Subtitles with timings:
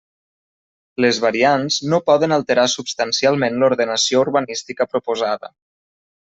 [1.05, 5.55] Les variants no poden alterar substancialment l'ordenació urbanística proposada.